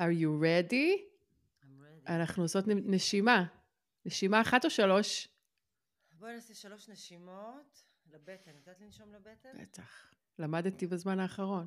[0.00, 0.90] are you ready?
[1.62, 2.12] I'm ready.
[2.12, 3.44] אנחנו עושות נשימה.
[4.06, 5.28] נשימה אחת או שלוש?
[6.18, 8.50] בואי נעשה שלוש נשימות לבטן.
[8.50, 9.62] את יודעת לנשום לבטן?
[9.62, 10.10] בטח.
[10.38, 11.66] למדתי בזמן האחרון.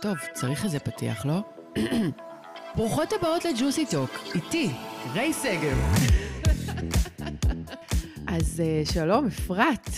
[0.00, 1.40] טוב, צריך איזה פתיח, לא?
[2.76, 4.70] ברוכות הבאות לג'וסי טוק, איתי,
[5.12, 5.74] ריי סגל.
[8.36, 9.88] אז אה, שלום, אפרת.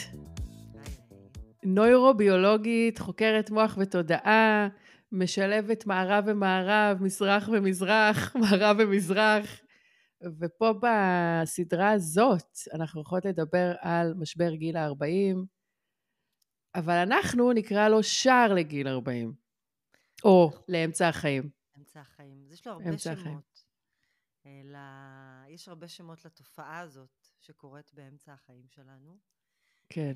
[1.64, 4.68] נוירוביולוגית, חוקרת מוח ותודעה,
[5.12, 9.60] משלבת מערב ומערב, מזרח ומזרח, מערב ומזרח.
[10.40, 15.36] ופה בסדרה הזאת אנחנו יכולות לדבר על משבר גיל ה-40,
[16.74, 19.34] אבל אנחנו נקרא לו שער לגיל 40,
[20.24, 21.50] או לאמצע החיים.
[21.78, 22.42] אמצע החיים.
[22.46, 23.26] אז יש לו הרבה אמצע החיים.
[23.30, 23.64] שמות.
[24.46, 29.16] אה, ל- יש הרבה שמות לתופעה הזאת שקורית באמצע החיים שלנו.
[29.88, 30.12] כן.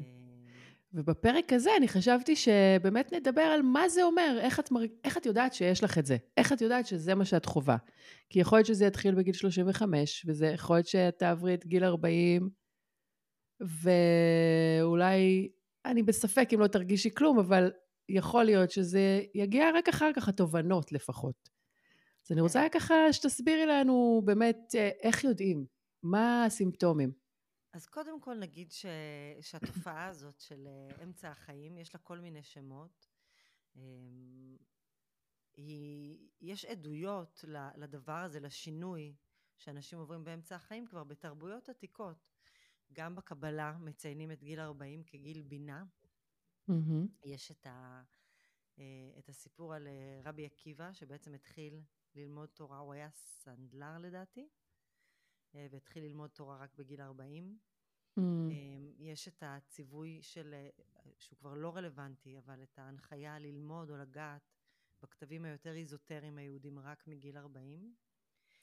[0.93, 4.81] ובפרק הזה אני חשבתי שבאמת נדבר על מה זה אומר, איך את, מר...
[5.05, 7.77] איך את יודעת שיש לך את זה, איך את יודעת שזה מה שאת חווה.
[8.31, 12.51] כי יכול להיות שזה יתחיל בגיל 35, וזה יכול להיות שאת תעברי את גיל 40,
[13.61, 15.49] ואולי,
[15.85, 17.71] אני בספק אם לא תרגישי כלום, אבל
[18.09, 21.51] יכול להיות שזה יגיע רק אחר כך, התובנות לפחות.
[22.27, 22.79] אז אני רוצה כן.
[22.79, 25.65] ככה שתסבירי לנו באמת אה, איך יודעים,
[26.03, 27.13] מה הסימפטומים.
[27.73, 28.87] אז קודם כל נגיד ש...
[29.41, 33.09] שהתופעה הזאת של אה, אמצע החיים, יש לה כל מיני שמות.
[33.77, 34.57] אמ,
[35.53, 36.29] היא...
[36.41, 37.45] יש עדויות
[37.77, 39.15] לדבר הזה, לשינוי
[39.57, 42.31] שאנשים עוברים באמצע החיים כבר בתרבויות עתיקות.
[42.93, 45.85] גם בקבלה מציינים את גיל 40 כגיל בינה.
[46.69, 47.07] מהמם.
[47.25, 48.03] יש את, ה...
[48.79, 48.85] אה,
[49.19, 51.81] את הסיפור על אה, רבי עקיבא, שבעצם התחיל
[52.15, 54.49] ללמוד תורה, הוא היה סנדלר לדעתי,
[55.55, 57.59] והתחיל ללמוד תורה רק בגיל 40.
[58.17, 58.51] מהמם.
[58.51, 60.69] אמ, יש את הציווי של, אה,
[61.19, 64.51] שהוא כבר לא רלוונטי, אבל את ההנחיה ללמוד או לגעת
[65.03, 67.95] בכתבים היותר איזוטריים היהודים רק מגיל 40.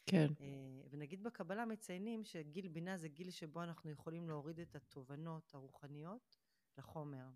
[0.06, 0.28] כן.
[0.42, 6.38] אה, ונגיד בקבלה מציינים שגיל בינה זה גיל שבו אנחנו יכולים להוריד את התובנות הרוחניות
[6.78, 7.28] לחומר.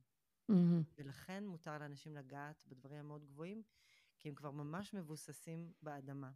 [0.50, 0.84] מהמם.
[0.97, 3.64] ולכן מותר לאנשים לגעת בדברים המאוד גבוהים,
[4.20, 6.31] כי הם כבר ממש מבוססים באדמה.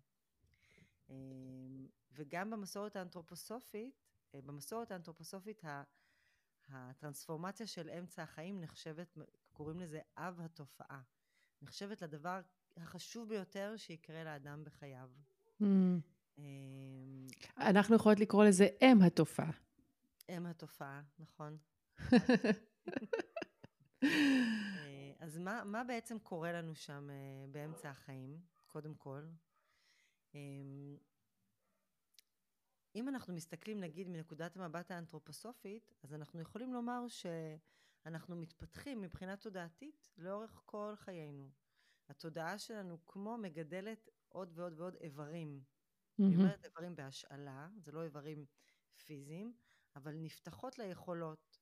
[1.10, 4.02] אמ, וגם במסורת האנתרופוסופית,
[4.36, 5.64] אה, במסורת האנתרופוסופית
[6.70, 9.18] הטרנספורמציה של אמצע החיים נחשבת,
[9.54, 11.02] קוראים לזה אב התופעה.
[11.62, 12.42] נחשבת לדבר
[12.78, 15.10] החשוב ביותר שיקרה לאדם בחייו.
[15.60, 16.00] מהמם.
[16.38, 17.28] אמ,
[17.58, 19.52] אנחנו יכולות לקרוא לזה אם התופעה.
[20.30, 21.58] אם התופעה, נכון.
[24.04, 27.16] אה, אז מה, מה בעצם קורה לנו שם אה,
[27.52, 29.22] באמצע החיים, קודם כל?
[30.36, 30.98] אמ,
[32.96, 40.14] אם אנחנו מסתכלים נגיד מנקודת המבט האנתרופוסופית, אז אנחנו יכולים לומר שאנחנו מתפתחים מבחינה תודעתית
[40.18, 41.52] לאורך כל חיינו.
[42.10, 45.64] התודעה שלנו כמו מגדלת עוד ועוד ועוד איברים.
[46.24, 46.40] אני מהמם.
[46.40, 48.46] אומרת איברים בהשאלה, זה לא איברים
[49.06, 49.54] פיזיים,
[49.96, 51.60] אבל נפתחות ליכולות.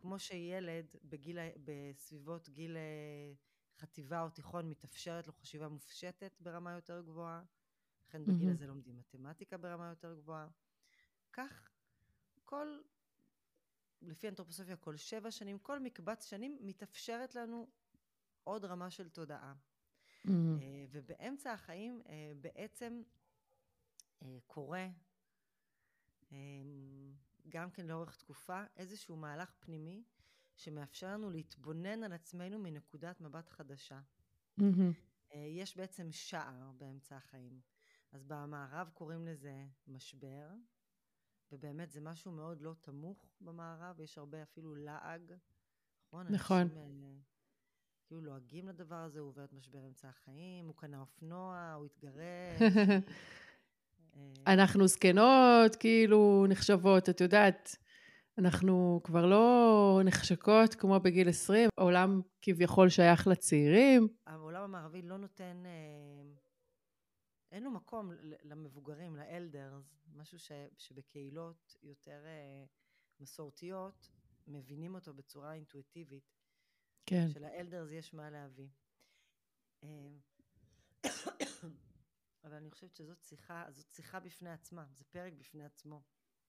[0.00, 3.32] כמו שילד בגיל, בסביבות גיל אה,
[3.78, 7.44] חטיבה או תיכון מתאפשרת לו חשיבה מופשטת ברמה יותר גבוהה,
[8.14, 8.50] לכן בגיל.
[8.50, 10.48] הזה לומדים מתמטיקה ברמה יותר גבוהה.
[11.32, 11.68] כך
[12.44, 12.78] כל,
[14.02, 17.70] לפי אנתרופוסופיה, כל שבע שנים, כל מקבץ שנים מתאפשרת לנו
[18.44, 19.54] עוד רמה של תודעה.
[20.28, 23.02] אה, ובאמצע החיים אה, בעצם
[24.22, 24.88] אה, קורה,
[26.32, 26.36] אה,
[27.48, 30.04] גם כן לאורך תקופה, איזשהו מהלך פנימי
[30.56, 34.00] שמאפשר לנו להתבונן על עצמנו מנקודת מבט חדשה.
[35.34, 37.73] אה, יש בעצם שער באמצע החיים.
[38.14, 40.48] אז במערב קוראים לזה משבר,
[41.52, 45.32] ובאמת זה משהו מאוד לא תמוך במערב, יש הרבה אפילו לעג,
[46.06, 46.26] נכון?
[46.30, 46.60] נכון.
[46.60, 47.12] אנשים אה,
[48.06, 52.60] כאילו לועגים לדבר הזה, הוא עובר את משבר אמצע החיים, הוא קנה אופנוע, הוא התגרש.
[54.46, 57.76] אנחנו זקנות, כאילו, נחשבות, את יודעת,
[58.38, 64.08] אנחנו כבר לא נחשקות כמו בגיל 20, העולם כביכול שייך לצעירים.
[64.26, 66.43] העולם המערבי לא נותן, אה,
[67.54, 68.12] אין לו מקום
[68.42, 72.64] למבוגרים, לאלדרס, משהו ש, שבקהילות יותר אה,
[73.20, 74.10] מסורתיות
[74.46, 76.34] מבינים אותו בצורה אינטואיטיבית,
[77.06, 77.28] כן.
[77.28, 78.68] של elders יש מה להביא.
[79.84, 79.88] אה,
[82.44, 86.02] אבל אני חושבת שזאת שיחה, זאת שיחה בפני עצמה, זה פרק בפני עצמו.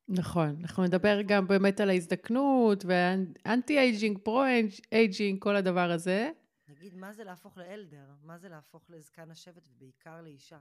[0.07, 4.43] נכון, אנחנו נדבר גם באמת על ההזדקנות ו anti aging, pro
[4.91, 6.31] aging, כל הדבר הזה.
[6.67, 8.13] נגיד, מה זה להפוך ל elder?
[8.21, 10.59] מה זה להפוך לזקן השבט ובעיקר לאישה?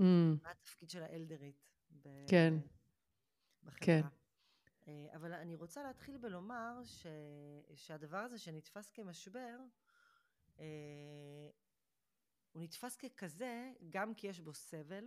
[0.00, 0.02] Mm,
[0.42, 1.62] מה התפקיד של האלדרית
[2.02, 2.54] ב- כן.
[3.62, 3.76] בחברה.
[3.80, 4.02] כן.
[4.88, 7.06] אה, אבל אני רוצה להתחיל בלומר ש...
[7.74, 9.58] שהדבר הזה שנתפס כמשבר,
[10.58, 11.50] אה,
[12.52, 15.04] הוא נתפס ככזה גם כי יש בו סבל,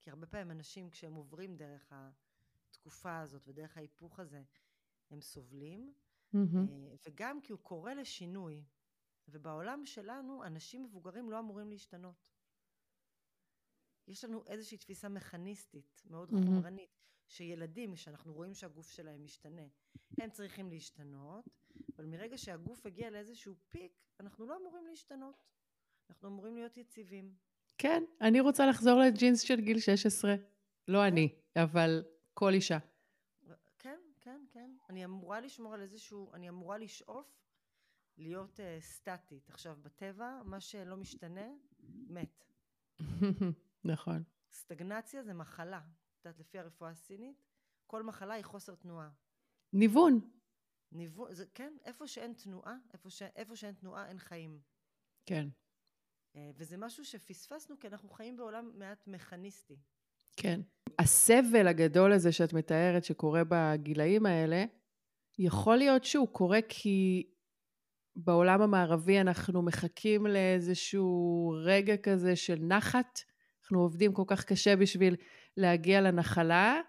[0.00, 1.92] כי הרבה פעמים אנשים כשהם עוברים דרך
[2.70, 4.42] התקופה הזאת ודרך ההיפוך הזה,
[5.10, 5.92] הם סובלים,
[6.34, 6.38] mm-hmm.
[7.06, 8.64] וגם כי הוא קורא לשינוי.
[9.28, 12.30] ובעולם שלנו אנשים מבוגרים לא אמורים להשתנות.
[14.10, 16.44] יש לנו איזושהי תפיסה מכניסטית, מאוד mm-hmm.
[16.44, 16.96] חומרנית,
[17.28, 19.62] שילדים, שאנחנו רואים שהגוף שלהם משתנה,
[20.18, 21.44] הם צריכים להשתנות,
[21.96, 25.44] אבל מרגע שהגוף הגיע לאיזשהו פיק, אנחנו לא אמורים להשתנות.
[26.10, 27.34] אנחנו אמורים להיות יציבים.
[27.78, 30.34] כן, אני רוצה לחזור לג'ינס של גיל 16.
[30.88, 31.04] לא כן.
[31.04, 32.04] אני, אבל
[32.34, 32.78] כל אישה.
[33.78, 34.70] כן, כן, כן.
[34.88, 37.40] אני אמורה לשמור על איזשהו, אני אמורה לשאוף
[38.18, 39.50] להיות uh, סטטית.
[39.50, 41.46] עכשיו, בטבע, מה שלא משתנה,
[42.08, 42.44] מת.
[43.84, 44.22] נכון.
[44.52, 45.78] סטגנציה זה מחלה.
[45.78, 47.44] את יודעת, לפי הרפואה הסינית,
[47.86, 49.10] כל מחלה היא חוסר תנועה.
[49.72, 50.20] ניוון.
[50.92, 54.60] ניוון, זה, כן, איפה שאין תנועה, איפה, ש, איפה שאין תנועה אין חיים.
[55.26, 55.48] כן.
[56.36, 59.76] אה, וזה משהו שפספסנו כי אנחנו חיים בעולם מעט מכניסטי.
[60.36, 60.60] כן.
[60.98, 64.64] הסבל הגדול הזה שאת מתארת שקורה בגילאים האלה,
[65.38, 67.30] יכול להיות שהוא קורה כי
[68.16, 73.20] בעולם המערבי אנחנו מחכים לאיזשהו רגע כזה של נחת.
[73.70, 75.16] אנחנו עובדים כל כך קשה בשביל
[75.56, 76.80] להגיע לנחלה,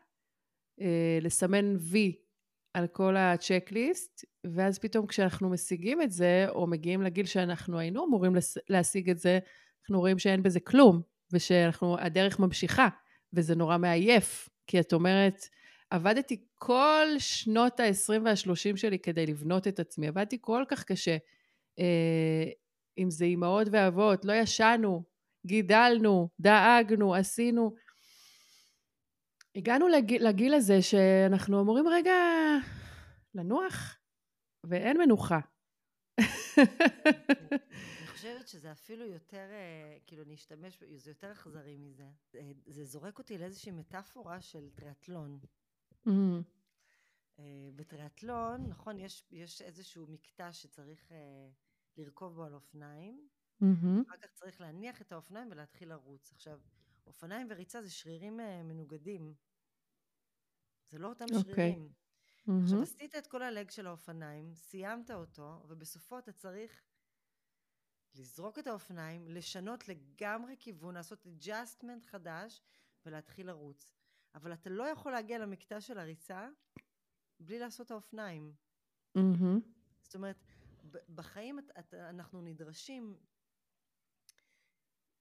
[0.82, 2.16] אה, לסמן וי
[2.74, 8.34] על כל הצ'קליסט, ואז פתאום כשאנחנו משיגים את זה, או מגיעים לגיל שאנחנו היינו אמורים
[8.70, 9.40] להשיג את זה,
[9.84, 11.02] אנחנו רואים שאין בזה כלום,
[11.34, 12.88] ושהדרך ממשיכה,
[13.34, 15.46] וזה נורא מעייף, כי את אומרת,
[15.90, 21.18] עבדתי כל שנות ה-20 וה-30 שלי כדי לבנות את עצמי, עבדתי כל כך קשה.
[21.80, 22.52] אה,
[22.98, 25.11] אם זה אימהות ואבות, לא ישנו,
[25.46, 27.76] גידלנו, דאגנו, עשינו.
[29.56, 32.14] הגענו לגיל, לגיל הזה שאנחנו אמורים רגע
[33.36, 33.98] לנוח,
[34.64, 35.40] ואין מנוחה.
[38.00, 42.10] אני חושבת שזה אפילו יותר, אה, כאילו, אני אשתמש, זה יותר אכזרי מזה.
[42.68, 45.40] זה זורק אותי לאיזושהי מטאפורה של טריאטלון.
[47.40, 51.50] אה, בטריאטלון, נכון, יש, יש איזשהו מקטע שצריך אה,
[51.98, 53.28] לרכוב בו על אופניים,
[53.62, 54.08] mm-hmm.
[54.08, 56.32] אחר כך צריך להניח את האופניים ולהתחיל לרוץ.
[56.32, 56.60] עכשיו,
[57.08, 59.34] אופניים וריצה זה שרירים uh, מנוגדים.
[60.90, 61.36] זה לא אותם okay.
[61.36, 61.54] אוקיי.
[61.54, 61.90] שרירים.
[61.90, 62.64] Mm-hmm.
[62.64, 66.84] עכשיו, עשית את כל הלג של האופניים, סיימת אותו, ובסופו אתה צריך
[68.16, 72.62] לזרוק את האופניים, לשנות לגמרי כיוון, לעשות adjustment חדש
[73.06, 73.88] ולהתחיל לרוץ.
[74.36, 76.50] אבל אתה לא יכול להגיע למקטע של הריצה
[77.40, 78.54] בלי לעשות את האופניים.
[79.18, 79.60] Mm-hmm.
[80.02, 80.44] זאת אומרת,
[81.16, 81.60] בחיים
[81.94, 83.18] אנחנו נדרשים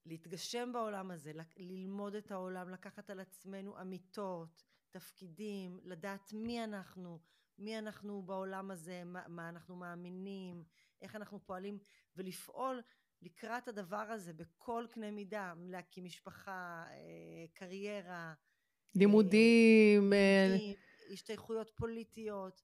[0.06, 7.20] להתגשם בעולם הזה, ללמוד את העולם, לקחת על עצמנו אמיתות, תפקידים, לדעת מי אנחנו,
[7.58, 10.64] מי אנחנו בעולם הזה, מה, מה אנחנו מאמינים,
[11.02, 11.78] איך אנחנו פועלים,
[12.16, 12.82] ולפעול
[13.22, 18.34] לקראת הדבר הזה בכל קנה מידה, להקים משפחה, אה, קריירה.
[18.94, 20.12] לימודים.
[20.12, 20.76] אה, לימודים
[21.12, 22.62] השתייכויות פוליטיות.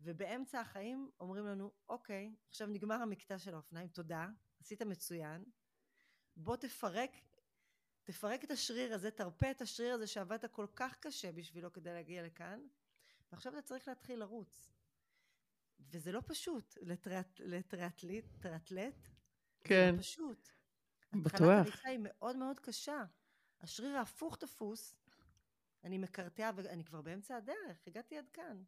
[0.00, 4.28] ובאמצע החיים אומרים לנו, אוקיי, עכשיו נגמר המקטע של האופניים, תודה,
[4.60, 5.44] עשית מצוין,
[6.36, 7.10] בוא תפרק,
[8.02, 12.22] תפרק את השריר הזה, תרפה את השריר הזה שעבדת כל כך קשה בשבילו כדי להגיע
[12.22, 12.66] לכאן,
[13.32, 14.72] ועכשיו אתה צריך להתחיל לרוץ.
[15.80, 16.78] וזה לא פשוט
[17.38, 19.08] לטריאטליט, טריאטלט,
[19.64, 19.86] כן.
[19.90, 20.48] זה לא פשוט.
[21.12, 21.26] בטוח.
[21.26, 23.04] התחלת הריצה היא מאוד מאוד קשה.
[23.60, 24.96] השריר ההפוך תפוס,
[25.84, 28.62] אני מקרטע ואני כבר באמצע הדרך, הגעתי עד כאן.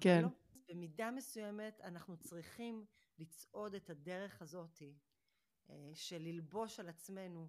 [0.00, 0.22] כן.
[0.22, 0.28] לא,
[0.68, 2.86] במידה מסוימת אנחנו צריכים
[3.18, 4.94] לצעוד את הדרך הזאתי
[5.94, 7.48] של ללבוש על עצמנו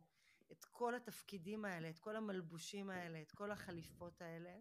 [0.52, 4.58] את כל התפקידים האלה, את כל המלבושים האלה, את כל החליפות האלה,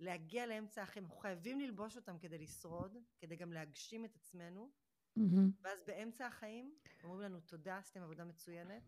[0.00, 1.04] להגיע לאמצע החיים.
[1.04, 4.70] אנחנו חייבים ללבוש אותם כדי לשרוד, כדי גם להגשים את עצמנו,
[5.18, 5.22] mm-hmm.
[5.62, 8.82] ואז באמצע החיים אומרים לנו תודה, עשיתם עבודה מצוינת,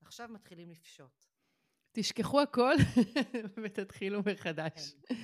[0.00, 1.24] עכשיו מתחילים לפשוט.
[1.92, 2.74] תשכחו הכל
[3.64, 4.94] ותתחילו מחדש.
[5.08, 5.14] כן.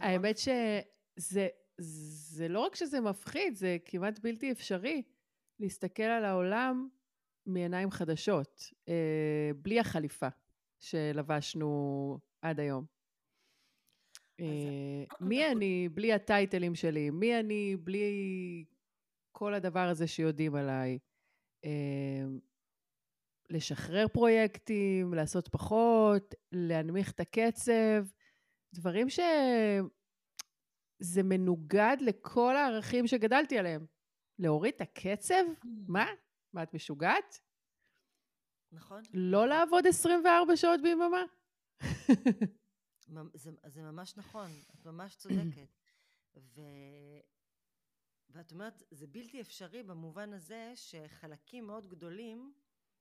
[0.00, 5.02] האמת שזה זה לא רק שזה מפחיד, זה כמעט בלתי אפשרי
[5.58, 6.88] להסתכל על העולם
[7.46, 10.28] מעיניים חדשות, אה, בלי החליפה
[10.80, 12.84] שלבשנו עד היום.
[14.40, 17.10] אה, מי אני בלי הטייטלים שלי?
[17.10, 18.64] מי אני בלי
[19.32, 20.98] כל הדבר הזה שיודעים עליי?
[21.64, 22.24] אה,
[23.50, 28.04] לשחרר פרויקטים, לעשות פחות, להנמיך את הקצב,
[28.74, 29.82] דברים שזה
[31.22, 33.86] מנוגד לכל הערכים שגדלתי עליהם.
[34.38, 35.44] להוריד את הקצב?
[35.88, 36.06] מה?
[36.52, 37.40] מה, את משוגעת?
[38.72, 39.02] נכון.
[39.14, 41.24] לא לעבוד 24 שעות ביממה?
[43.34, 45.76] זה, זה ממש נכון, את ממש צודקת.
[46.36, 46.60] ו...
[48.30, 52.52] ואת אומרת, זה בלתי אפשרי במובן הזה שחלקים מאוד גדולים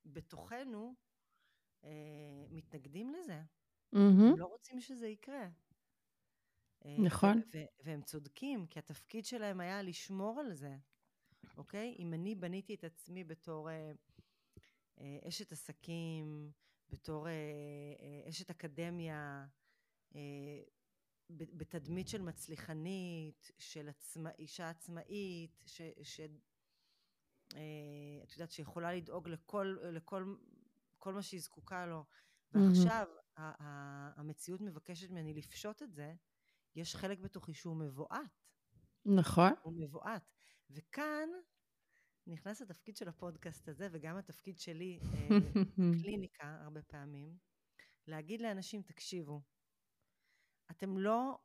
[0.06, 0.96] בתוכנו
[1.84, 1.89] אה,
[2.50, 3.41] מתנגדים לזה.
[4.32, 5.48] הם לא רוצים שזה יקרה.
[6.86, 7.41] אה, נכון.
[7.84, 10.77] והם צודקים, כי התפקיד שלהם היה לשמור על זה,
[11.58, 11.96] אוקיי?
[12.00, 13.91] אם אני בניתי את עצמי בתור אה,
[15.00, 16.51] אה, אשת עסקים,
[16.89, 17.34] בתור אה,
[18.00, 19.46] אה, אשת אקדמיה,
[20.15, 20.62] אה,
[21.29, 25.81] בתדמית של מצליחנית, של עצמא, אישה עצמאית, ש...
[26.03, 26.19] ש
[27.55, 30.36] אה, את יודעת, שיכולה לדאוג לכל, לכל
[30.98, 32.05] כל מה שהיא זקוקה לו,
[32.51, 36.13] ועכשיו ה- ה- המציאות מבקשת ממני לפשוט את זה,
[36.75, 38.46] יש חלק בתוכי שהוא מבועת.
[39.05, 39.51] נכון.
[39.62, 40.38] הוא מבועת.
[40.70, 41.30] וכאן
[42.28, 45.28] נכנס התפקיד של הפודקאסט הזה, וגם התפקיד שלי אה,
[45.94, 47.38] בקליניקה הרבה פעמים,
[48.08, 49.42] להגיד לאנשים, תקשיבו,
[50.72, 51.40] אתם לא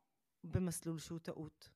[0.45, 1.69] במסלול שהוא טעות.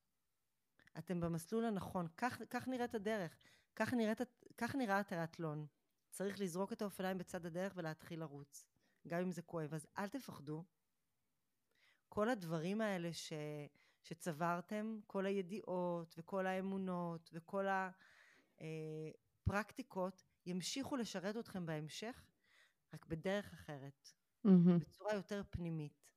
[0.99, 2.07] אתם במסלול הנכון.
[2.17, 3.39] כך, כך נראית הדרך.
[3.77, 4.21] כך, נראית,
[4.57, 5.67] כך נראה הטריאטלון.
[6.11, 8.65] צריך לזרוק את האופניים בצד הדרך ולהתחיל לרוץ,
[9.09, 9.75] גם אם זה כואב.
[9.75, 10.65] אז אל תפחדו.
[12.09, 13.33] כל הדברים האלה ש,
[14.03, 17.67] שצברתם, כל הידיעות וכל האמונות וכל
[19.47, 22.27] הפרקטיקות, ימשיכו לשרת אתכם בהמשך,
[22.95, 24.09] רק בדרך אחרת,
[24.45, 24.79] מהמם.
[24.79, 26.13] בצורה יותר פנימית.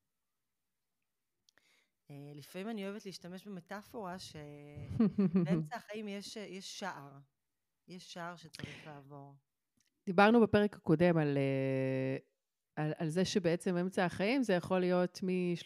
[2.09, 7.19] אה, לפעמים אני אוהבת להשתמש במטאפורה שבאמצע החיים יש, יש שער.
[7.87, 9.35] יש שער שצריך לעבור.
[10.05, 12.17] דיברנו בפרק הקודם על, אה,
[12.75, 15.19] על, על זה שבעצם אמצע החיים זה יכול להיות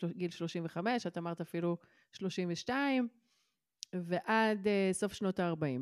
[0.03, 1.77] מגיל 35, את אמרת אפילו
[2.11, 3.07] 32,
[3.93, 5.81] ועד אה, סוף שנות ה-40.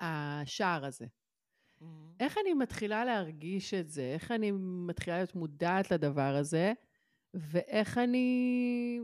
[0.00, 1.06] השער הזה.
[1.80, 2.12] מהמם.
[2.20, 4.02] איך אני מתחילה להרגיש את זה?
[4.02, 4.50] איך אני
[4.86, 6.72] מתחילה להיות מודעת לדבר הזה?
[7.34, 9.00] ואיך אני,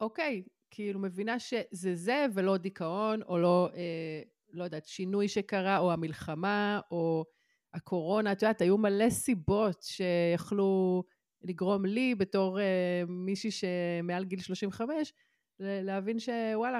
[0.00, 4.22] אוקיי, כאילו מבינה שזה זה ולא דיכאון, או לא, אה,
[4.52, 7.24] לא יודעת, שינוי שקרה, או המלחמה, או
[7.74, 8.32] הקורונה.
[8.32, 11.02] את יודעת, היו מלא סיבות שיכלו
[11.42, 15.12] לגרום לי, בתור אה, מישהי שמעל גיל 35,
[15.60, 16.78] ל- להבין שוואלה,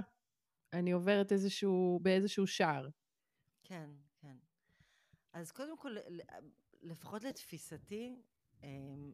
[0.72, 2.88] אני עוברת איזשהו, באיזשהו שער.
[3.64, 4.36] כן, כן.
[5.32, 5.96] אז קודם כל,
[6.82, 8.16] לפחות לתפיסתי,
[8.62, 9.12] אמ,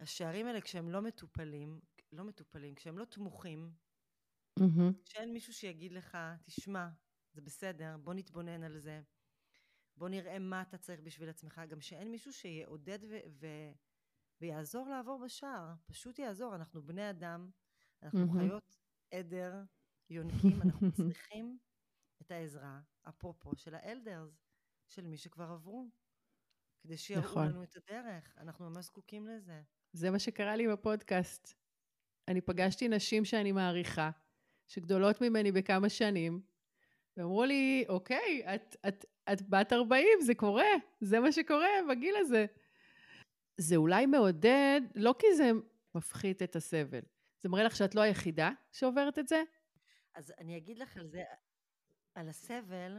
[0.00, 1.80] השערים האלה, כשהם לא מטופלים,
[2.12, 3.70] לא מטופלים, כשהם לא תמוכים,
[4.58, 4.92] מהמם.
[5.04, 6.88] כשאין מישהו שיגיד לך, תשמע,
[7.32, 9.00] זה בסדר, בוא נתבונן על זה,
[9.96, 13.72] בוא נראה מה אתה צריך בשביל עצמך, גם שאין מישהו שיעודד ו- ו-
[14.40, 17.50] ויעזור לעבור בשער, פשוט יעזור, אנחנו בני אדם,
[18.02, 18.40] אנחנו מהמם.
[18.40, 18.76] חיות
[19.10, 19.62] עדר,
[20.10, 21.58] יונקים, אנחנו צריכים
[22.22, 24.46] את העזרה, אפרופו של האלדרס,
[24.88, 25.90] של מי שכבר עברו,
[26.82, 27.48] כדי שיראו נכון.
[27.48, 29.62] לנו את הדרך, אנחנו ממש זקוקים לזה.
[29.92, 31.54] זה מה שקרה לי עם הפודקאסט.
[32.28, 34.10] אני פגשתי נשים שאני מעריכה,
[34.66, 36.42] שגדולות ממני בכמה שנים,
[37.16, 40.68] ואמרו לי, אוקיי, את, את, את בת 40, זה קורה,
[41.00, 42.46] זה מה שקורה בגיל הזה.
[43.56, 45.50] זה אולי מעודד, לא כי זה
[45.94, 47.00] מפחית את הסבל,
[47.42, 49.42] זה מראה לך שאת לא היחידה שעוברת את זה?
[50.14, 51.22] אז אני אגיד לך על זה,
[52.14, 52.98] על הסבל,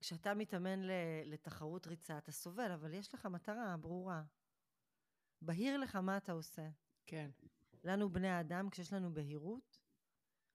[0.00, 0.80] כשאתה מתאמן
[1.24, 4.22] לתחרות ריצה, אתה סובל, אבל יש לך מטרה ברורה.
[5.42, 6.68] בהיר לך מה אתה עושה.
[7.06, 7.30] כן.
[7.84, 9.78] לנו, בני האדם, כשיש לנו בהירות,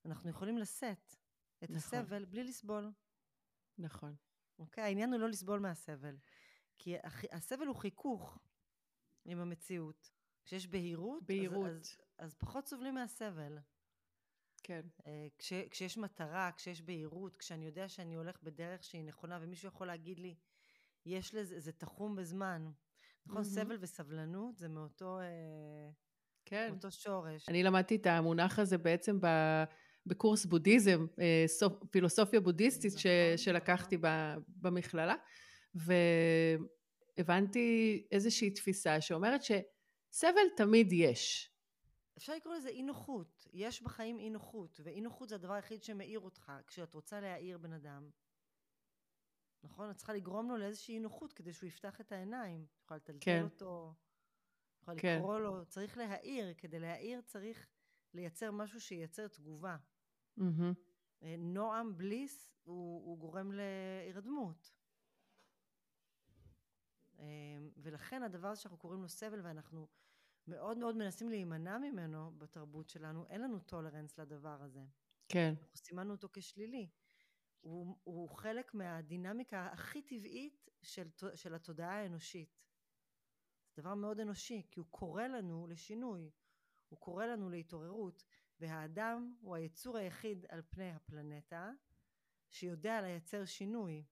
[0.06, 1.16] אנחנו יכולים לשאת
[1.64, 2.00] את נכון.
[2.00, 2.92] הסבל בלי לסבול.
[3.78, 4.16] נכון.
[4.62, 4.84] אוקיי?
[4.84, 6.16] העניין הוא לא לסבול מהסבל.
[6.78, 6.96] כי
[7.32, 8.40] הסבל הוא חיכוך
[9.26, 10.12] עם המציאות.
[10.46, 11.66] כשיש בהירות, אז- בהירות.
[11.66, 13.58] אז, אז פחות סובלים מהסבל.
[14.64, 14.82] כן.
[15.08, 19.88] אה, כש, כשיש מטרה, כשיש בהירות, כשאני יודע שאני הולך בדרך שהיא נכונה, ומישהו יכול
[19.88, 20.36] להגיד לי,
[21.06, 22.72] יש לזה, זה תחום בזמן.
[23.26, 23.44] נכון, מהמם.
[23.44, 25.90] סבל וסבלנות זה מאותו, אה,
[26.46, 26.68] כן.
[26.72, 27.50] מאותו שורש.
[27.50, 29.26] אני למדתי את המונח הזה בעצם ב,
[30.06, 33.98] בקורס בודהיזם, אה, סופ, פילוסופיה בודהיסטית נכון, שלקחתי
[34.48, 35.16] במכללה,
[37.18, 41.52] והבנתי איזושהי תפיסה שאומרת שסבל תמיד יש.
[42.18, 43.48] אפשר לקרוא לזה אי נוחות.
[43.54, 46.52] יש בחיים אי נוחות, ואי נוחות זה הדבר היחיד שמאיר אותך.
[46.68, 48.10] כשאת רוצה להעיר בן אדם,
[49.64, 49.90] נכון?
[49.90, 52.66] את צריכה לגרום לו לאיזושהי אי נוחות כדי שהוא יפתח את העיניים.
[52.66, 53.44] את יכולה לטלטל כן.
[53.44, 53.94] אותו,
[54.76, 55.18] את יכולה כן.
[55.18, 56.54] לקרוא לו, צריך להעיר.
[56.58, 57.68] כדי להעיר צריך
[58.14, 59.78] לייצר משהו שייצר תגובה.
[60.38, 60.74] מהמם.
[61.24, 64.72] אה, נועם בליס הוא, הוא גורם להירדמות.
[67.20, 67.26] אה,
[67.78, 69.88] ולכן הדבר הזה שאנחנו קוראים לו סבל ואנחנו
[70.48, 74.82] מאוד מאוד מנסים להימנע ממנו בתרבות שלנו, אין לנו טולרנס לדבר הזה.
[75.30, 76.90] כן, אנחנו סימנו אותו כשלילי.
[77.62, 82.62] הוא, הוא חלק מהדינמיקה הכי טבעית של, של התודעה האנושית.
[83.76, 86.32] זה דבר מאוד אנושי, כי הוא קורא לנו לשינוי,
[86.90, 88.24] הוא קורא לנו להתעוררות,
[88.62, 91.72] והאדם הוא היצור היחיד על פני הפלנטה
[92.50, 94.06] שיודע לייצר שינוי.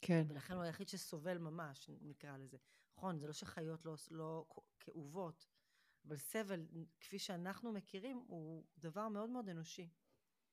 [0.00, 0.26] כן.
[0.28, 2.56] ולכן הוא היחיד שסובל ממש, נקרא לזה.
[2.96, 4.46] נכון, זה לא שחיות לא, לא
[4.80, 5.46] כאובות,
[6.04, 6.66] אבל סבל,
[7.00, 9.90] כפי שאנחנו מכירים, הוא דבר מאוד מאוד אנושי.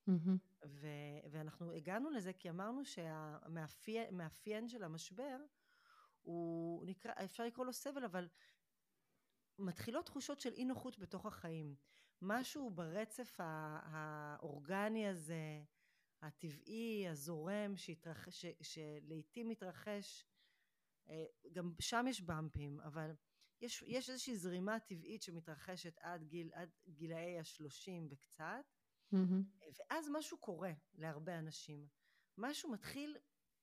[0.10, 0.66] Mm-hmm.
[0.66, 5.38] ו- ואנחנו הגענו לזה כי אמרנו שהמאפיין של המשבר
[6.22, 8.28] הוא נקרא, אפשר לקרוא לו סבל, אבל
[9.60, 11.76] מתחילות תחושות של אי נוחות בתוך החיים.
[12.22, 15.64] משהו ברצף האורגני הזה,
[16.22, 18.30] הטבעי, הזורם, שהתרח...
[18.30, 18.46] ש...
[18.62, 20.26] שלעיתים מתרחש,
[21.10, 23.12] אה, גם שם יש במפים, אבל
[23.62, 28.66] יש, יש איזושהי זרימה טבעית שמתרחשת עד, גיל, עד גילאי השלושים וקצת,
[29.14, 29.68] Mm-hmm.
[29.80, 31.88] ואז משהו קורה להרבה אנשים.
[32.38, 33.18] משהו מתחיל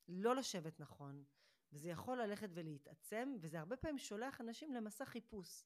[0.08, 1.24] לא לשבת נכון,
[1.72, 5.64] וזה יכול ללכת ולהתעצם, וזה הרבה פעמים שולח אנשים למסע חיפוש.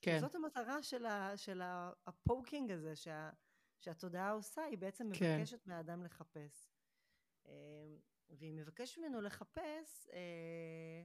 [0.00, 0.20] כן.
[0.20, 1.62] זאת המטרה של, ה, של
[2.06, 3.30] ה poking הזה שה,
[3.80, 5.36] שהתודעה עושה, היא בעצם כן.
[5.36, 6.70] מבקשת מהאדם לחפש.
[7.46, 7.96] אה,
[8.28, 11.02] והיא מבקשת ממנו לחפש אה,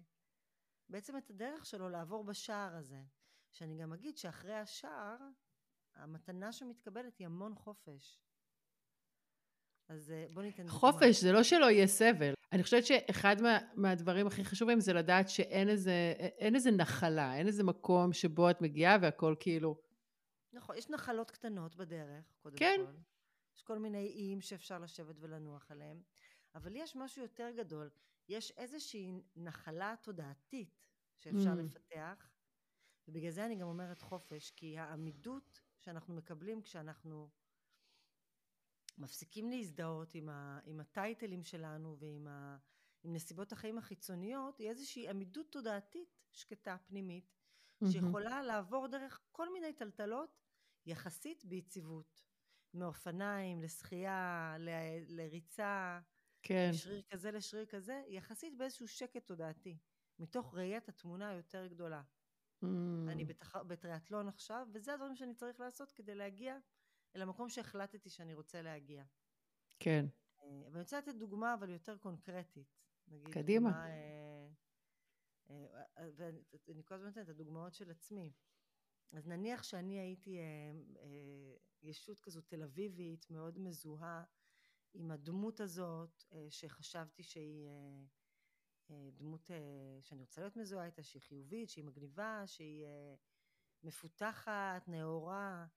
[0.90, 3.02] בעצם את הדרך שלו לעבור בשער הזה.
[3.52, 5.18] שאני גם אגיד שאחרי השער,
[5.96, 8.20] המתנה שמתקבלת היא המון חופש.
[9.88, 10.80] אז אה, בוא ניתן דוגמה.
[10.80, 12.34] חופש, זה לא שלא יהיה סבל.
[12.52, 17.48] אני חושבת שאחד מה, מהדברים הכי חשובים זה לדעת שאין איזה, אין איזה נחלה, אין
[17.48, 19.82] איזה מקום שבו את מגיעה והכל כאילו...
[20.54, 22.82] נכון, יש נחלות קטנות בדרך, קודם כן.
[22.86, 22.92] כל.
[23.56, 26.02] יש כל מיני איים שאפשר לשבת ולנוח עליהם,
[26.56, 27.90] אבל יש משהו יותר גדול.
[28.30, 30.82] יש איזושהי נחלה תודעתית
[31.18, 31.62] שאפשר Mm.
[31.64, 32.30] לפתח,
[33.08, 37.30] ובגלל זה אני גם אומרת חופש, כי העמידות שאנחנו מקבלים כשאנחנו
[39.02, 42.58] מפסיקים להזדהות עם, ה, עם הטייטלים שלנו ועם ה,
[43.04, 47.34] עם נסיבות החיים החיצוניות, היא איזושהי עמידות תודעתית שקטה, פנימית,
[47.92, 50.40] שיכולה לעבור דרך כל מיני טלטלות
[50.86, 52.32] יחסית ביציבות.
[52.74, 54.70] מאופניים, לשחייה, ל-
[55.08, 56.00] לריצה,
[56.44, 56.70] כן.
[56.74, 59.78] משריר כזה לשריר כזה, יחסית באיזשהו שקט תודעתי,
[60.20, 62.02] מתוך ראיית התמונה היותר גדולה.
[62.64, 62.68] Mm.
[63.08, 63.56] אני בתח...
[63.56, 66.58] בטריאטלון עכשיו, וזה הדברים שאני צריך לעשות כדי להגיע
[67.16, 69.04] אל המקום שהחלטתי שאני רוצה להגיע.
[69.80, 70.06] כן.
[70.42, 72.82] אה, ואני רוצה לתת דוגמה, אבל יותר קונקרטית.
[73.08, 73.70] נגיד, קדימה.
[73.70, 74.48] דוגמה, אה,
[75.98, 78.34] אה, ואני כל הזמן נותנת את הדוגמאות של עצמי.
[79.12, 80.40] אז נניח שאני הייתי
[81.82, 84.24] ישות כזו תל אביבית, מאוד מזוהה
[84.94, 87.70] עם הדמות הזאת, שחשבתי שהיא
[88.90, 89.52] דמות
[90.02, 92.86] שאני רוצה להיות מזוהה איתה, שהיא חיובית, שהיא מגניבה, שהיא
[93.84, 95.68] מפותחת, נאורה,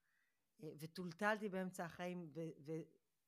[0.59, 2.71] וטולטלתי באמצע החיים ו-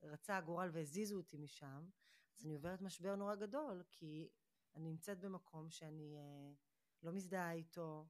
[0.01, 1.89] ורצה הגורל והזיזו אותי משם,
[2.37, 4.29] אז אני עוברת משבר נורא גדול, כי
[4.75, 6.53] אני נמצאת במקום שאני אה,
[7.03, 8.07] לא מזדהה איתו,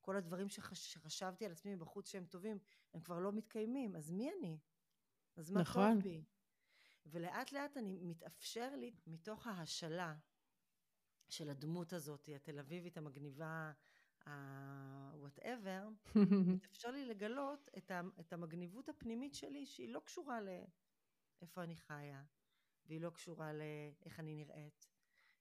[0.00, 2.58] כל הדברים שחש, שחשבתי על עצמי מבחוץ שהם טובים,
[2.94, 4.58] הם כבר לא מתקיימים, אז מי אני?
[5.36, 5.94] אז מה נכון.
[5.94, 6.24] טוב בי?
[7.06, 10.16] ולאט לאט אני מתאפשר לי מתוך ההשלה
[11.28, 13.72] של הדמות הזאת, התל אביבית המגניבה,
[14.26, 15.88] ה-whatever,
[16.54, 22.22] מתאפשר לי לגלות את, ה- את המגניבות הפנימית שלי שהיא לא קשורה לאיפה אני חיה,
[22.86, 24.86] והיא לא קשורה לאיך אני נראית,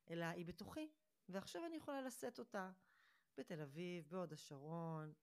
[0.10, 0.90] אלא היא בתוכי,
[1.30, 2.72] ועכשיו אני יכולה לשאת אותה
[3.38, 5.14] בתל אביב, בהוד השרון,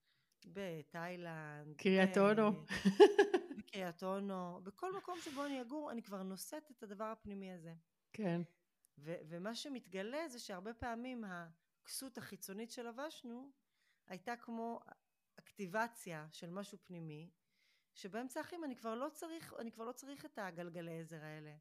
[0.47, 2.51] בתאילנד, קריית אונו.
[3.59, 7.75] בקריית אונו, בכל מקום שבו אני אגור, אני כבר נושאת את הדבר הפנימי הזה.
[8.13, 8.41] כן.
[8.99, 11.25] ו- ומה שמתגלה זה שהרבה פעמים
[11.87, 13.51] הכסות החיצונית שלבשנו
[14.07, 14.81] הייתה כמו
[15.39, 17.31] אקטיבציה של משהו פנימי,
[17.95, 21.55] שבאמצע החיים אני כבר לא צריך, אני כבר לא צריך את הגלגלי עזר האלה.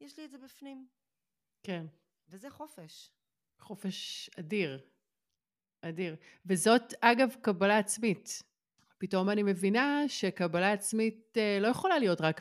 [0.00, 0.88] יש לי את זה בפנים,
[1.62, 1.86] כן.
[2.28, 3.10] וזה חופש.
[3.58, 4.80] חופש אדיר.
[5.80, 6.16] אדיר.
[6.46, 8.42] וזאת, אגב, קבלה עצמית.
[8.98, 12.40] פתאום אני מבינה שקבלה עצמית אה, לא יכולה להיות רק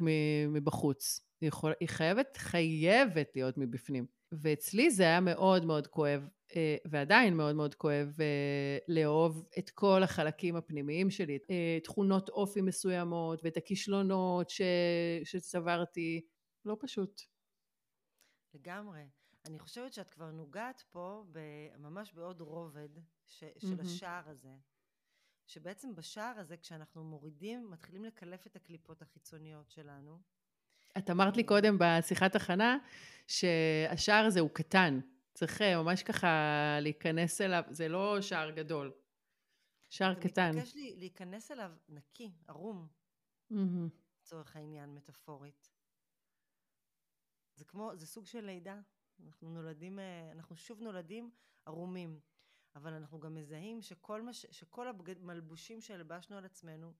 [0.50, 1.20] מבחוץ.
[1.42, 4.06] היא, יכול, היא חייבת, חייבת להיות מבפנים.
[4.32, 6.30] ואצלי זה היה מאוד מאוד כואב,
[6.86, 13.40] ועדיין מאוד מאוד כואב, אה, לאהוב את כל החלקים הפנימיים שלי, אה, תכונות אופי מסוימות,
[13.44, 14.62] ואת הכישלונות ש,
[15.24, 16.22] שצברתי.
[16.66, 17.22] לא פשוט.
[18.54, 19.04] לגמרי.
[19.46, 21.24] אני חושבת שאת כבר נוגעת פה
[21.78, 22.90] ממש בעוד רובד
[23.28, 23.80] ש- של מהמם.
[23.80, 24.56] השער הזה.
[25.48, 30.20] שבעצם בשער הזה, כשאנחנו מורידים, מתחילים לקלף את הקליפות החיצוניות שלנו.
[30.98, 32.78] את אמרת לי קודם בשיחת הכנה
[33.28, 35.00] שהשער הזה הוא קטן.
[35.34, 36.28] צריך אה, ממש ככה
[36.82, 38.92] להיכנס אליו, זה לא שער גדול.
[39.90, 40.52] שער קטן.
[40.56, 42.88] מתבקש לי, להיכנס אליו נקי, ערום.
[44.22, 45.70] לצורך העניין, מטאפורית.
[47.56, 48.80] זה כמו, זה סוג של לידה.
[49.26, 51.32] אנחנו נולדים, אה, אנחנו שוב נולדים
[51.66, 52.20] ערומים.
[52.76, 56.94] אבל אנחנו גם מזהים שכל, מש, שכל המלבושים שהלבשנו על עצמנו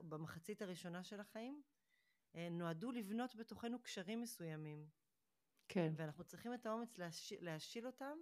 [0.00, 1.62] במחצית הראשונה של החיים,
[2.34, 4.88] אה, נועדו לבנות בתוכנו קשרים מסוימים.
[5.72, 5.92] כן.
[5.96, 8.18] ואנחנו צריכים את האומץ להשיל, להשיל אותם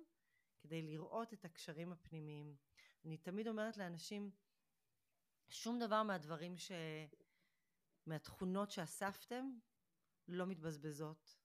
[0.61, 2.57] כדי לראות את הקשרים הפנימיים.
[3.05, 4.31] אני תמיד אומרת לאנשים,
[5.49, 6.73] שום דבר מהדברים ש...
[8.07, 9.51] מהתכונות שאספתם
[10.29, 11.37] לא מתבזבזות.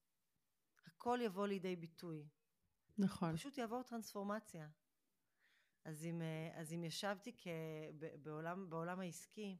[0.86, 2.28] הכל יבוא לידי ביטוי.
[2.98, 3.36] נכון.
[3.36, 4.70] פשוט יעבור טרנספורמציה.
[5.86, 6.22] אז אם,
[6.54, 7.48] אז אם ישבתי כ,
[8.24, 9.58] בעולם, בעולם העסקי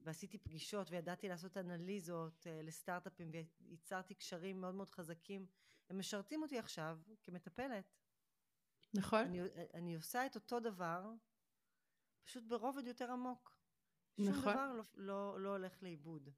[0.00, 5.46] ועשיתי פגישות וידעתי לעשות אנליזות אה, לסטארט-אפים וייצרתי קשרים מאוד מאוד חזקים,
[5.92, 7.94] הם משרתים אותי עכשיו כמטפלת.
[8.94, 9.20] נכון.
[9.20, 9.40] אני,
[9.74, 11.12] אני עושה את אותו דבר,
[12.24, 13.56] פשוט ברובד יותר עמוק.
[14.16, 14.52] שום נכון.
[14.52, 16.30] דבר לא, לא, לא הולך לאיבוד.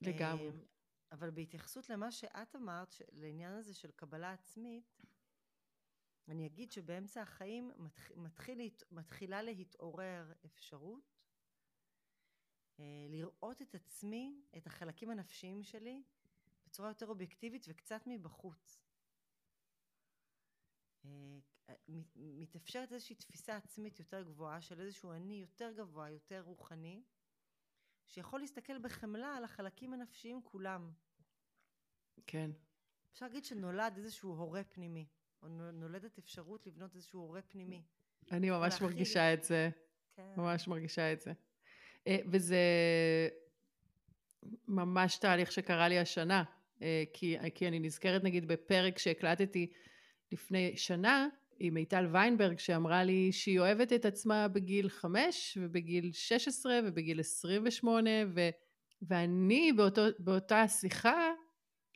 [0.00, 0.48] לגמרי.
[0.48, 0.64] אמ,
[1.12, 5.00] אבל בהתייחסות למה שאת אמרת, לעניין הזה של קבלה עצמית,
[6.28, 11.18] אני אגיד שבאמצע החיים מתח, מתחיל, מתחילה להתעורר אפשרות
[12.80, 16.02] אה, לראות את עצמי, את החלקים הנפשיים שלי,
[16.70, 18.80] בצורה יותר אובייקטיבית וקצת מבחוץ.
[21.04, 21.10] אה,
[21.88, 27.02] מת- מתאפשרת איזושהי תפיסה עצמית יותר גבוהה של איזשהו אני יותר גבוה, יותר רוחני,
[28.06, 30.92] שיכול להסתכל בחמלה על החלקים הנפשיים כולם.
[32.26, 32.50] כן.
[33.12, 35.06] אפשר להגיד שנולד איזשהו הורה פנימי,
[35.42, 37.82] או נו- נולדת אפשרות לבנות איזשהו הורה פנימי.
[38.32, 38.86] אני ממש להכיל.
[38.86, 39.70] מרגישה את זה.
[40.14, 40.34] כן.
[40.36, 41.32] ממש מרגישה את זה.
[42.06, 42.58] אה, וזה
[44.68, 46.59] ממש תהליך שקרה לי השנה, אה,
[47.12, 49.66] כי, כי אני נזכרת נגיד בפרק שהקלטתי
[50.32, 56.80] לפני שנה עם מיטל ויינברג, שאמרה לי שהיא אוהבת את עצמה בגיל 5 ובגיל 16
[56.84, 58.48] ובגיל 28, ו,
[59.02, 61.30] ואני באותו, באותה שיחה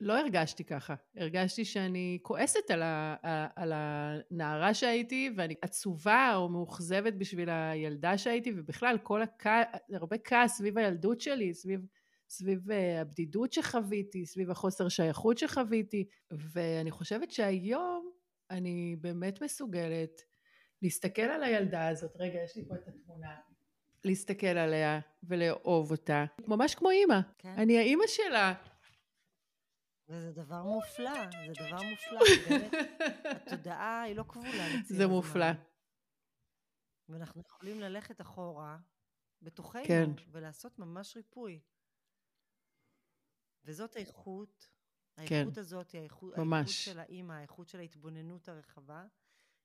[0.01, 0.95] לא הרגשתי ככה.
[1.17, 3.17] הרגשתי שאני כועסת על, ה,
[3.57, 10.57] על הנערה שהייתי, ואני עצובה או מאוכזבת בשביל הילדה שהייתי, ובכלל כל הכעס, הרבה כעס
[10.57, 11.81] סביב הילדות שלי, סביב,
[12.29, 18.11] סביב uh, הבדידות שחוויתי, סביב החוסר שייכות שחוויתי, ואני חושבת שהיום
[18.51, 20.21] אני באמת מסוגלת
[20.83, 23.37] להסתכל על הילדה הזאת, רגע, יש לי פה את התמונה,
[24.05, 27.21] להסתכל עליה ולאהוב אותה, ממש כמו אימא.
[27.39, 27.55] כן.
[27.59, 28.55] אני האימא שלה.
[30.09, 32.73] וזה דבר מופלא, זה דבר מופלא, באמת
[33.25, 35.47] התודעה היא לא כבולה זה מופלא.
[37.09, 38.79] ואנחנו יכולים ללכת אחורה
[39.43, 40.11] בתוכנו, כן.
[40.31, 41.61] ולעשות ממש ריפוי.
[43.65, 44.69] וזאת האיכות,
[45.27, 45.35] כן.
[45.35, 46.69] האיכות הזאת היא האיכות, האיכות.
[46.69, 49.07] של האימא, האיכות של ההתבוננות הרחבה,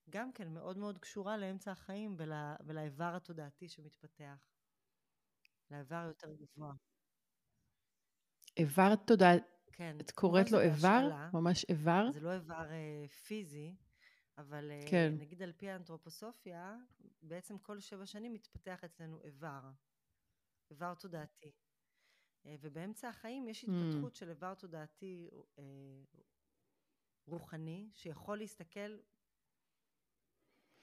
[0.10, 2.32] גם כן מאוד מאוד קשורה לאמצע החיים ול,
[2.66, 4.50] ולאיבר התודעתי שמתפתח.
[5.72, 6.74] לאיבר יותר גבוה.
[8.58, 9.34] איבר תודעה,
[9.72, 9.98] כן.
[10.02, 11.10] את קוראת לו איבר?
[11.34, 12.12] ממש איבר?
[12.12, 13.76] זה לא איבר אה, פיזי,
[14.38, 15.14] אבל אה, כן.
[15.20, 16.78] נגיד על פי האנתרופוסופיה,
[17.22, 19.62] בעצם כל שבע שנים מתפתח אצלנו איבר,
[20.72, 21.52] איבר תודעתי.
[22.46, 23.68] אה, ובאמצע החיים יש Mm.
[23.72, 25.64] התפתחות של איבר תודעתי אה,
[27.26, 28.98] רוחני, שיכול להסתכל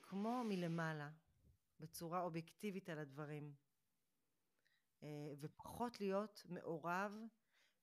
[0.02, 1.10] כמו מלמעלה,
[1.80, 3.54] בצורה אובייקטיבית על הדברים,
[5.02, 5.08] אה,
[5.40, 7.12] ופחות להיות מעורב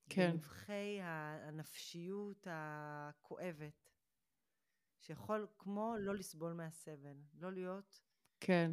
[0.09, 0.31] כן.
[0.31, 3.89] בנבחי הנפשיות הכואבת,
[4.99, 8.01] שיכול כמו לא לסבול מהסבל, לא להיות
[8.39, 8.71] כן.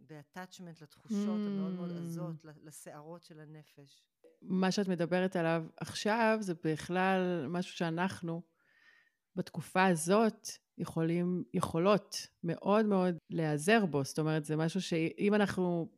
[0.00, 1.94] ב-attachment לתחושות המאוד מאוד Mm.
[2.04, 4.04] עזות, לסערות של הנפש.
[4.42, 8.42] מה שאת מדברת עליו עכשיו זה בכלל משהו שאנחנו
[9.36, 14.04] בתקופה הזאת יכולים, יכולות מאוד מאוד להיעזר בו.
[14.04, 15.88] זאת אומרת, זה משהו שאם אנחנו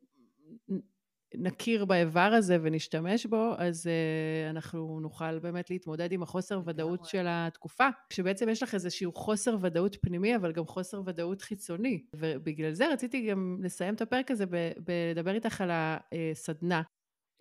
[1.38, 6.60] נכיר באיבר הזה ונשתמש בו, אז uh, אנחנו נוכל באמת להתמודד עם החוסר.
[6.64, 7.88] ודאות של התקופה.
[8.10, 12.04] כשבעצם יש לך איזשהו חוסר ודאות פנימי, אבל גם חוסר ודאות חיצוני.
[12.16, 14.44] ובגלל זה רציתי גם לסיים את הפרק הזה
[14.78, 16.82] בלדבר איתך על הסדנה.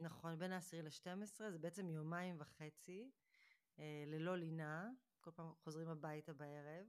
[0.03, 3.11] נכון, בין ה-10 ל-12 זה בעצם יומיים וחצי,
[3.79, 4.89] אה, ללא לינה,
[5.21, 6.85] כל פעם חוזרים הביתה בערב.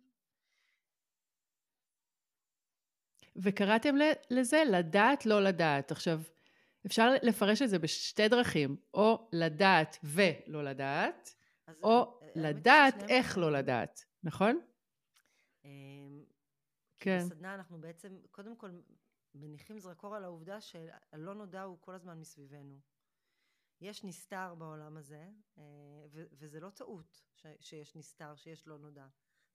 [3.37, 3.95] וקראתם
[4.31, 5.91] לזה לדעת, לא לדעת.
[5.93, 6.21] עכשיו,
[6.87, 11.35] אפשר לפרש את זה בשתי דרכים, או לדעת ולא לדעת,
[11.83, 13.53] או לדעת איך לא.
[13.53, 14.61] לדעת, נכון?
[15.65, 16.25] אמ,
[16.99, 17.19] כן.
[17.19, 18.71] בסדנה אנחנו בעצם, קודם כל,
[19.35, 22.79] מניחים זרקור על העובדה שהלא נודע הוא כל הזמן מסביבנו.
[23.81, 25.63] יש נסתר בעולם הזה, אה,
[26.11, 27.23] ו- וזה לא טעות
[27.61, 29.07] שיש נסתר, שיש לא נודע.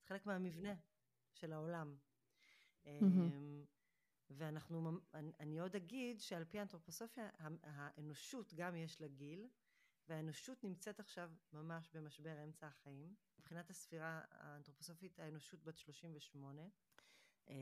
[0.02, 0.74] זה חלק מהמבנה
[1.34, 1.98] של העולם.
[2.86, 3.66] אמ,
[4.30, 7.30] ואנחנו, אני- עוד אגיד שעל פי האנתרופוסופיה,
[7.64, 9.48] האנושות גם יש לה גיל,
[10.08, 13.16] והאנושות נמצאת עכשיו ממש במשבר אמצע החיים.
[13.40, 16.62] מבחינת הספירה האנתרופוסופית, האנושות בת 38,
[17.48, 17.54] אמ,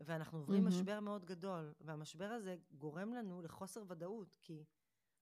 [0.00, 0.76] ואנחנו עוברים מהמם.
[0.76, 4.64] משבר מאוד גדול, והמשבר הזה גורם לנו לחוסר ודאות, כי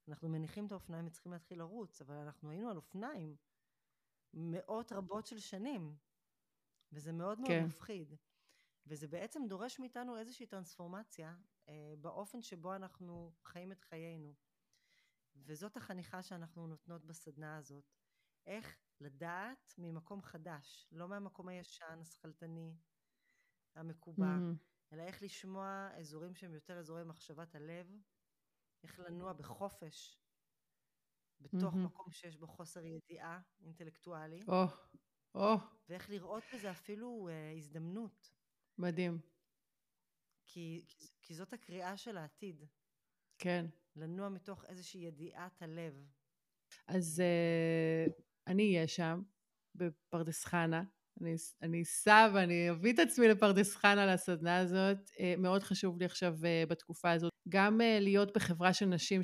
[0.09, 3.37] אנחנו מניחים את האופניים וצריכים להתחיל לרוץ, אבל אנחנו היינו על אופניים
[4.35, 5.97] מאות רבות של שנים,
[6.93, 7.65] וזה מאוד מאוד כן.
[7.65, 8.15] מפחיד.
[8.87, 11.37] וזה בעצם דורש מאיתנו איזושהי טרנספורמציה
[11.69, 14.35] אה, באופן שבו אנחנו חיים את חיינו.
[15.37, 17.95] וזאת החניכה שאנחנו נותנות בסדנה הזאת.
[18.47, 22.77] איך לדעת ממקום חדש, לא מהמקום הישן, השכלתני,
[23.75, 24.57] המקובע, מהמם.
[24.93, 27.91] אלא איך לשמוע אזורים שהם יותר אזורי מחשבת הלב,
[28.87, 30.19] איך לנוע בחופש,
[31.41, 31.85] בתוך מהמם.
[31.85, 34.65] מקום שיש בו חוסר ידיעה אינטלקטואלי, או,
[35.35, 35.55] או,
[35.89, 38.33] ואיך לראות בזה אפילו אה, הזדמנות,
[38.79, 39.19] מדהים.
[40.47, 42.65] כי, כי- כי זאת הקריאה של העתיד,
[43.39, 43.67] כן.
[43.97, 45.95] לנוע מתוך איזושהי ידיעת הלב.
[46.89, 48.13] אז uh,
[48.47, 49.23] אני אהיה שם,
[49.75, 50.83] בפרדס חנה.
[51.21, 55.09] אני, אני אסע ואני אביא את עצמי לפרדס חנה לסדנה הזאת.
[55.09, 59.21] Uh, מאוד חשוב לי עכשיו uh, בתקופה הזאת גם uh, להיות בחברה של נשים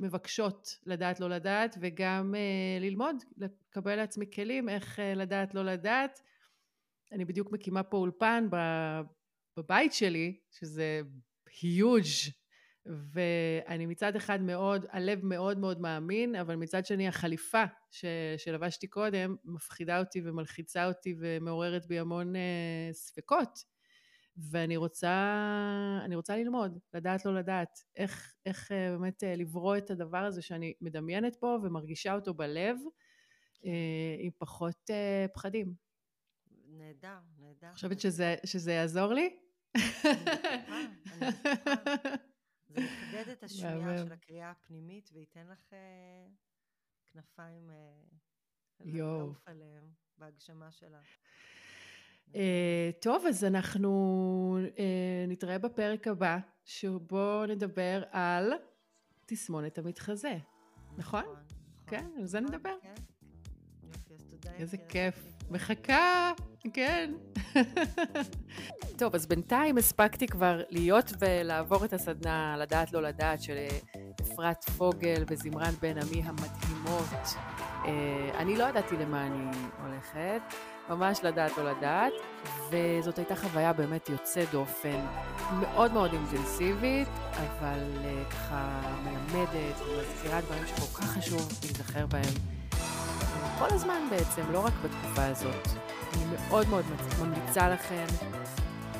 [0.00, 6.20] שמבקשות לדעת לא לדעת, וגם uh, ללמוד, לקבל לעצמי כלים איך uh, לדעת לא לדעת.
[7.12, 8.48] אני בדיוק מקימה פה אולפן
[9.56, 11.00] בבית שלי, שזה
[11.48, 12.30] huge
[12.86, 18.04] ואני מצד אחד מאוד, הלב מאוד מאוד מאמין, אבל מצד שני החליפה ש,
[18.36, 23.73] שלבשתי קודם מפחידה אותי ומלחיצה אותי ומעוררת בי המון אה, ספקות.
[24.36, 25.12] ואני רוצה,
[26.04, 30.42] אני רוצה ללמוד, לדעת לא לדעת, איך, איך אה, באמת אה, לברוא את הדבר הזה
[30.42, 32.76] שאני מדמיינת פה ומרגישה אותו בלב,
[33.64, 33.70] אה,
[34.18, 34.90] עם פחות
[35.34, 35.74] פחדים.
[36.66, 37.72] נהדר, נהדר.
[37.72, 39.36] חושבת שזה, שזה יעזור לי?
[41.12, 41.30] אני.
[42.68, 43.98] זה יחדד את השמיעה.
[43.98, 45.74] של הקריאה הפנימית וייתן לך
[47.12, 47.70] כנפיים.
[48.80, 51.00] לעוף עליהם בהגשמה שלה.
[52.34, 54.84] אה, טוב, אז אנחנו אה,
[55.28, 58.52] נתראה בפרק הבא, שבו נדבר על
[59.26, 60.36] תסמונת המתחזה.
[60.96, 61.22] נכון?
[61.22, 61.34] נכון.
[61.86, 62.74] כן, על זה נכון, נדבר.
[62.82, 62.94] כן.
[64.58, 64.76] איזה.
[64.88, 65.24] כיף.
[65.50, 66.32] מחכה,
[66.72, 67.12] כן.
[68.98, 73.78] טוב, אז בינתיים הספקתי כבר להיות ולעבור את הסדנה לדעת לא לדעת של אה,
[74.20, 77.08] אפרת פוגל וזמרן בן עמי המדהימות.
[78.34, 80.42] אני לא ידעתי למה אני הולכת,
[80.88, 82.12] ממש לדעת לא לדעת,
[82.70, 85.00] וזאת הייתה חוויה באמת יוצאת דופן,
[85.60, 92.34] מאוד מאוד אינטנסיבית, אבל אה, ככה מלמדת ומזכירה דברים שכל כך חשוב להיזכר בהם.
[93.58, 95.68] כל הזמן בעצם, לא רק בתקופה הזאת.
[96.14, 96.84] אני מאוד מאוד
[97.20, 98.04] ממליצה לכם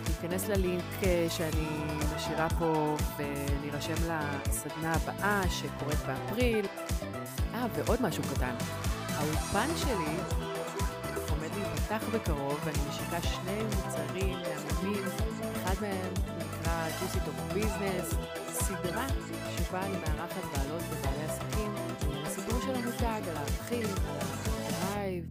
[0.06, 1.68] להיכנס ללינק אה, שאני
[2.16, 6.66] משאירה פה ולהירשם לסדנה הבאה שקורית באפריל.
[7.54, 8.54] אה, ועוד משהו קטן.
[9.08, 10.44] האולפן שלי
[11.58, 15.04] להיפתח בקרוב ואני משיקה שני מוצרים מהממים.
[15.62, 18.16] אחד מהם נקרא Juicy Talk Business,
[18.52, 19.06] סדרה
[19.56, 21.74] שבה אני מארחת בעלות ובעלי עסקים
[22.26, 24.18] הסיפור של המותג, על הערכים, על
[24.68, 25.24] ה drive.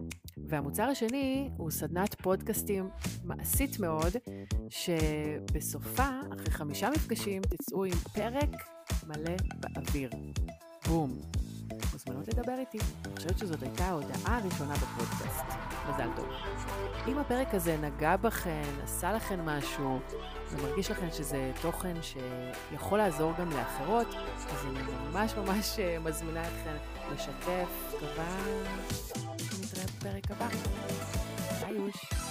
[0.48, 2.90] והמוצר השני הוא סדנת פודקאסטים
[3.24, 4.14] מעשית מאוד,
[4.70, 8.50] שבסופה, אחרי חמישה מפגשים, תצאו עם פרק
[9.08, 10.10] מלא באוויר.
[10.88, 11.20] בום.
[11.94, 12.78] מוזמנות לדבר איתי.
[13.06, 15.73] אני חושבת שזאת הייתה ההודעה הראשונה בפודקאסט.
[15.90, 16.26] מזל טוב.
[17.08, 20.00] אם הפרק הזה נגע בכן, עשה לכן משהו,
[20.52, 24.08] ומרגיש לכן שזה תוכן שיכול לעזור גם לאחרות,
[24.52, 26.76] אז אני ממש ממש אה, מזמינה אתכן
[27.14, 27.94] לשתף.
[27.96, 28.38] מקווה
[29.40, 30.48] שנתראה בפרק הבא.
[31.60, 32.23] ביי יוש.